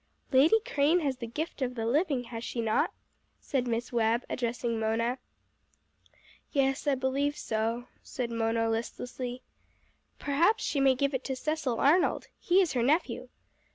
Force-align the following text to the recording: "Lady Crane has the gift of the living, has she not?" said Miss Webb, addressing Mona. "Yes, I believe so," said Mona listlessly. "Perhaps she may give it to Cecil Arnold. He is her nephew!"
"Lady 0.31 0.59
Crane 0.65 1.01
has 1.01 1.17
the 1.17 1.27
gift 1.27 1.61
of 1.61 1.75
the 1.75 1.85
living, 1.85 2.23
has 2.23 2.43
she 2.43 2.59
not?" 2.59 2.91
said 3.39 3.67
Miss 3.67 3.93
Webb, 3.93 4.25
addressing 4.31 4.79
Mona. 4.79 5.19
"Yes, 6.51 6.87
I 6.87 6.95
believe 6.95 7.37
so," 7.37 7.85
said 8.01 8.31
Mona 8.31 8.67
listlessly. 8.67 9.43
"Perhaps 10.17 10.63
she 10.63 10.79
may 10.79 10.95
give 10.95 11.13
it 11.13 11.23
to 11.25 11.35
Cecil 11.35 11.79
Arnold. 11.79 12.29
He 12.39 12.61
is 12.61 12.73
her 12.73 12.81
nephew!" 12.81 13.29